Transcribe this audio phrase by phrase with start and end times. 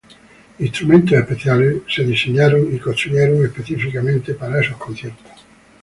[0.57, 5.27] Instrumento especiales fueron diseñadas y construidos específicamente para esos conciertos.